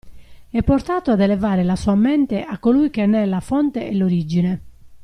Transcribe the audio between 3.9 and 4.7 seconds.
l'origine.